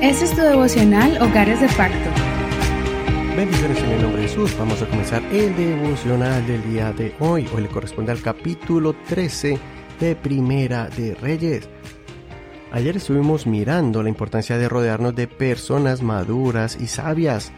[0.00, 2.10] Este es tu devocional Hogares de Pacto.
[3.36, 4.56] Bendiciones en el nombre de Jesús.
[4.58, 7.48] Vamos a comenzar el devocional del día de hoy.
[7.54, 9.58] Hoy le corresponde al capítulo 13
[10.00, 11.68] de Primera de Reyes.
[12.72, 17.52] Ayer estuvimos mirando la importancia de rodearnos de personas maduras y sabias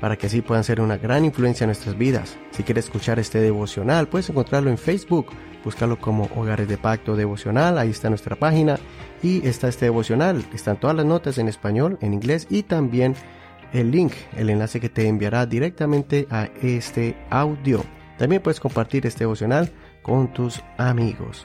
[0.00, 2.36] para que así puedan ser una gran influencia en nuestras vidas.
[2.50, 5.26] Si quieres escuchar este devocional, puedes encontrarlo en Facebook,
[5.64, 8.78] búscalo como Hogares de Pacto Devocional, ahí está nuestra página
[9.22, 10.44] y está este devocional.
[10.52, 13.14] Están todas las notas en español, en inglés y también
[13.72, 17.84] el link, el enlace que te enviará directamente a este audio.
[18.18, 19.72] También puedes compartir este devocional
[20.02, 21.44] con tus amigos.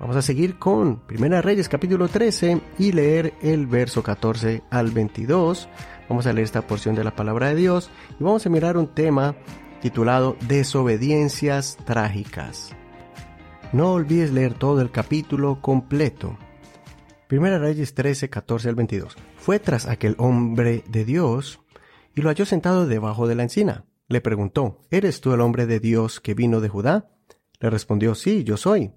[0.00, 5.68] Vamos a seguir con Primera Reyes capítulo 13 y leer el verso 14 al 22.
[6.10, 7.88] Vamos a leer esta porción de la palabra de Dios
[8.18, 9.36] y vamos a mirar un tema
[9.80, 12.74] titulado Desobediencias trágicas.
[13.72, 16.36] No olvides leer todo el capítulo completo.
[17.28, 19.16] Primera Reyes 13, 14 al 22.
[19.36, 21.60] Fue tras aquel hombre de Dios
[22.16, 23.84] y lo halló sentado debajo de la encina.
[24.08, 27.08] Le preguntó, ¿Eres tú el hombre de Dios que vino de Judá?
[27.60, 28.90] Le respondió, sí, yo soy.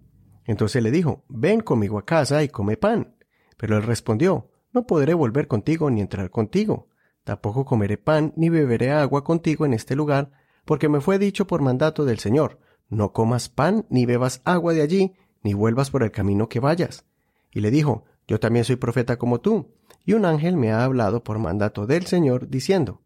[0.45, 3.15] Entonces le dijo, ven conmigo a casa y come pan.
[3.55, 6.87] Pero él respondió, no podré volver contigo ni entrar contigo.
[7.23, 10.31] Tampoco comeré pan ni beberé agua contigo en este lugar,
[10.65, 14.81] porque me fue dicho por mandato del Señor, no comas pan ni bebas agua de
[14.81, 17.05] allí, ni vuelvas por el camino que vayas.
[17.51, 19.71] Y le dijo, yo también soy profeta como tú,
[20.05, 23.01] y un ángel me ha hablado por mandato del Señor, diciendo,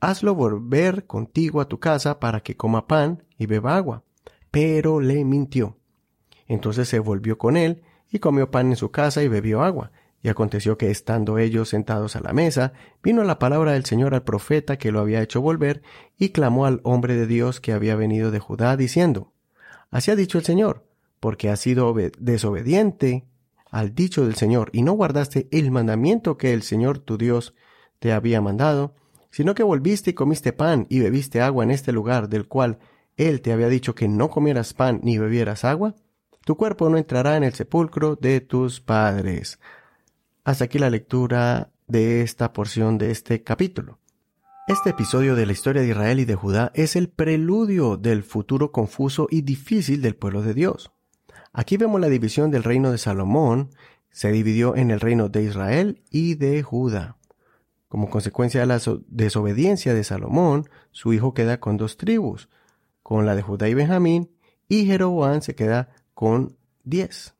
[0.00, 4.02] Hazlo volver contigo a tu casa para que coma pan y beba agua.
[4.50, 5.76] Pero le mintió.
[6.48, 9.92] Entonces se volvió con él, y comió pan en su casa y bebió agua.
[10.22, 14.22] Y aconteció que estando ellos sentados a la mesa, vino la palabra del Señor al
[14.22, 15.82] profeta que lo había hecho volver,
[16.18, 19.32] y clamó al hombre de Dios que había venido de Judá, diciendo,
[19.90, 20.84] Así ha dicho el Señor,
[21.20, 23.24] porque has sido desobediente
[23.70, 27.54] al dicho del Señor y no guardaste el mandamiento que el Señor tu Dios
[27.98, 28.94] te había mandado,
[29.30, 32.78] sino que volviste y comiste pan y bebiste agua en este lugar del cual
[33.16, 35.94] Él te había dicho que no comieras pan ni bebieras agua,
[36.44, 39.60] tu cuerpo no entrará en el sepulcro de tus padres.
[40.50, 44.00] Hasta aquí la lectura de esta porción de este capítulo.
[44.66, 48.72] Este episodio de la historia de Israel y de Judá es el preludio del futuro
[48.72, 50.90] confuso y difícil del pueblo de Dios.
[51.52, 53.70] Aquí vemos la división del reino de Salomón,
[54.10, 57.16] se dividió en el reino de Israel y de Judá.
[57.86, 62.48] Como consecuencia de la desobediencia de Salomón, su hijo queda con dos tribus,
[63.04, 64.32] con la de Judá y Benjamín,
[64.68, 67.36] y Jeroboam se queda con diez.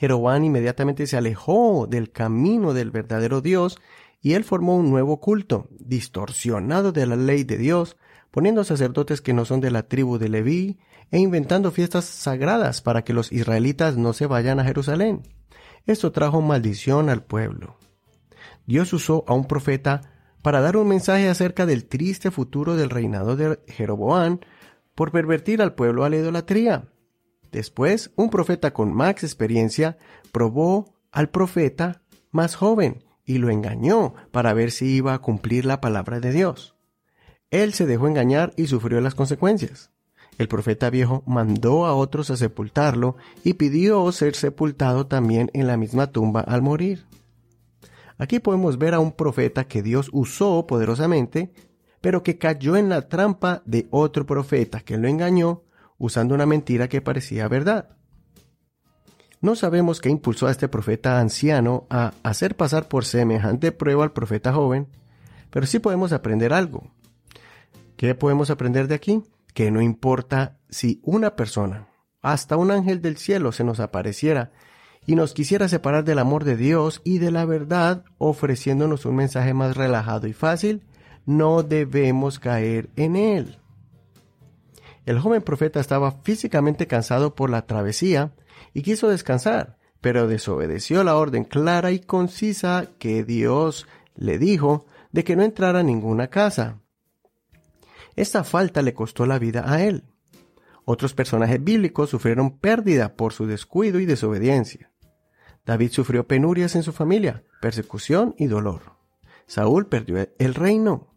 [0.00, 3.78] Jeroboam inmediatamente se alejó del camino del verdadero Dios
[4.22, 7.98] y él formó un nuevo culto, distorsionado de la ley de Dios,
[8.30, 10.78] poniendo sacerdotes que no son de la tribu de Leví
[11.10, 15.20] e inventando fiestas sagradas para que los israelitas no se vayan a Jerusalén.
[15.84, 17.76] Esto trajo maldición al pueblo.
[18.64, 20.00] Dios usó a un profeta
[20.40, 24.38] para dar un mensaje acerca del triste futuro del reinado de Jeroboam
[24.94, 26.88] por pervertir al pueblo a la idolatría.
[27.52, 29.98] Después, un profeta con más experiencia
[30.32, 35.80] probó al profeta más joven y lo engañó para ver si iba a cumplir la
[35.80, 36.76] palabra de Dios.
[37.50, 39.90] Él se dejó engañar y sufrió las consecuencias.
[40.38, 45.76] El profeta viejo mandó a otros a sepultarlo y pidió ser sepultado también en la
[45.76, 47.04] misma tumba al morir.
[48.16, 51.52] Aquí podemos ver a un profeta que Dios usó poderosamente,
[52.00, 55.62] pero que cayó en la trampa de otro profeta que lo engañó
[56.00, 57.90] usando una mentira que parecía verdad.
[59.40, 64.12] No sabemos qué impulsó a este profeta anciano a hacer pasar por semejante prueba al
[64.12, 64.88] profeta joven,
[65.50, 66.90] pero sí podemos aprender algo.
[67.96, 69.22] ¿Qué podemos aprender de aquí?
[69.54, 71.88] Que no importa si una persona,
[72.22, 74.52] hasta un ángel del cielo, se nos apareciera
[75.06, 79.52] y nos quisiera separar del amor de Dios y de la verdad, ofreciéndonos un mensaje
[79.52, 80.82] más relajado y fácil,
[81.26, 83.59] no debemos caer en él.
[85.06, 88.32] El joven profeta estaba físicamente cansado por la travesía
[88.74, 95.24] y quiso descansar, pero desobedeció la orden clara y concisa que Dios le dijo de
[95.24, 96.80] que no entrara a ninguna casa.
[98.16, 100.04] Esta falta le costó la vida a él.
[100.84, 104.90] Otros personajes bíblicos sufrieron pérdida por su descuido y desobediencia.
[105.64, 108.96] David sufrió penurias en su familia, persecución y dolor.
[109.46, 111.14] Saúl perdió el reino.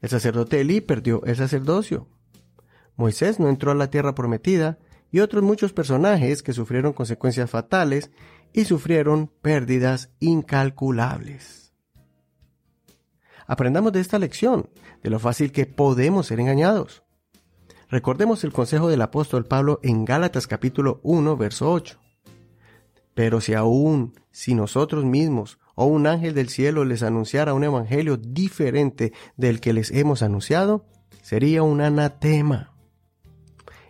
[0.00, 2.08] El sacerdote Elí perdió el sacerdocio.
[2.98, 4.76] Moisés no entró a la tierra prometida
[5.12, 8.10] y otros muchos personajes que sufrieron consecuencias fatales
[8.52, 11.72] y sufrieron pérdidas incalculables.
[13.46, 14.68] Aprendamos de esta lección,
[15.00, 17.04] de lo fácil que podemos ser engañados.
[17.88, 22.00] Recordemos el consejo del apóstol Pablo en Gálatas capítulo 1, verso 8.
[23.14, 28.16] Pero si aún, si nosotros mismos o un ángel del cielo les anunciara un evangelio
[28.16, 30.84] diferente del que les hemos anunciado,
[31.22, 32.74] sería un anatema.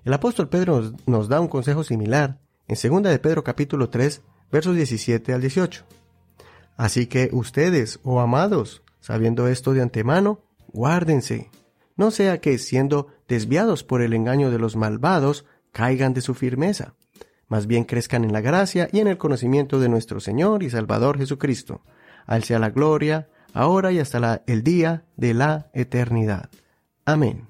[0.05, 4.77] El apóstol Pedro nos, da un consejo similar en 2 de Pedro capítulo 3, versos
[4.77, 5.85] 17 al 18.
[6.77, 10.41] Así que ustedes, oh amados, sabiendo esto de antemano,
[10.73, 11.51] guárdense,
[11.97, 16.95] no sea que, siendo desviados por el engaño de los malvados, caigan de su firmeza.
[17.49, 21.19] Más bien crezcan en la gracia y en el conocimiento de nuestro Señor y Salvador
[21.19, 21.83] Jesucristo.
[22.27, 26.51] Al sea la gloria, ahora y hasta el día de la eternidad.
[27.05, 27.49] Amén.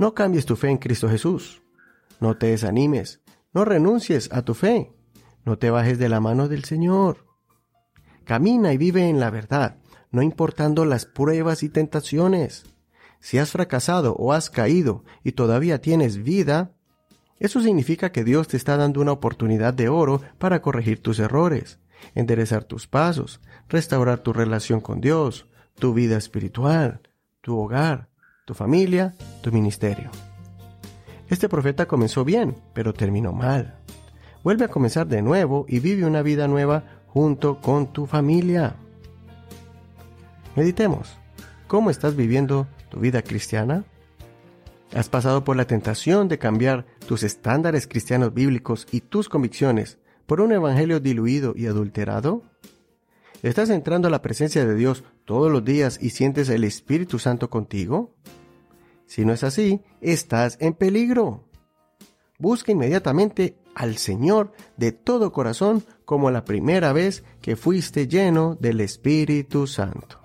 [0.00, 1.60] No cambies tu fe en Cristo Jesús.
[2.20, 3.20] No te desanimes.
[3.52, 4.94] No renuncies a tu fe.
[5.44, 7.26] No te bajes de la mano del Señor.
[8.24, 9.76] Camina y vive en la verdad,
[10.10, 12.64] no importando las pruebas y tentaciones.
[13.20, 16.72] Si has fracasado o has caído y todavía tienes vida,
[17.38, 21.78] eso significa que Dios te está dando una oportunidad de oro para corregir tus errores,
[22.14, 27.02] enderezar tus pasos, restaurar tu relación con Dios, tu vida espiritual,
[27.42, 28.09] tu hogar,
[28.50, 30.10] tu familia, tu ministerio.
[31.28, 33.76] Este profeta comenzó bien, pero terminó mal.
[34.42, 38.74] Vuelve a comenzar de nuevo y vive una vida nueva junto con tu familia.
[40.56, 41.16] Meditemos.
[41.68, 43.84] ¿Cómo estás viviendo tu vida cristiana?
[44.96, 50.40] ¿Has pasado por la tentación de cambiar tus estándares cristianos bíblicos y tus convicciones por
[50.40, 52.42] un evangelio diluido y adulterado?
[53.44, 57.48] ¿Estás entrando a la presencia de Dios todos los días y sientes el Espíritu Santo
[57.48, 58.12] contigo?
[59.10, 61.42] Si no es así, estás en peligro.
[62.38, 68.80] Busca inmediatamente al Señor de todo corazón como la primera vez que fuiste lleno del
[68.80, 70.20] Espíritu Santo.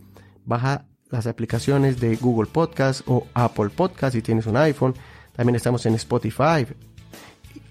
[0.44, 4.94] Baja las aplicaciones de Google Podcast o Apple Podcast si tienes un iPhone.
[5.36, 6.66] También estamos en Spotify,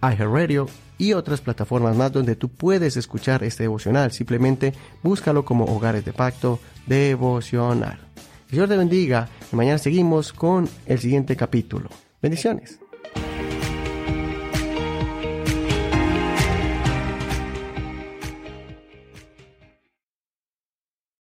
[0.03, 0.67] iHeartRadio
[0.97, 4.11] y otras plataformas más donde tú puedes escuchar este devocional.
[4.11, 7.99] Simplemente búscalo como Hogares de Pacto Devocional.
[8.51, 11.89] Dios te bendiga y mañana seguimos con el siguiente capítulo.
[12.21, 12.82] Bendiciones.